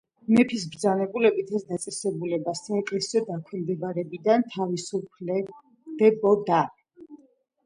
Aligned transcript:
მეფის 0.35 0.61
ბრძანებულებით 0.75 1.51
ეს 1.59 1.65
დაწესებულება 1.71 2.53
საეკლესიო 2.61 3.21
დაქვემდებარებიდან 3.27 4.47
თავისუფლდებოდა. 4.57 6.65